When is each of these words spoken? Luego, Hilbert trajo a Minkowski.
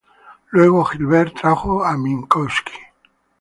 Luego, 0.49 0.83
Hilbert 0.83 1.39
trajo 1.39 1.85
a 1.85 1.95
Minkowski. 1.95 2.73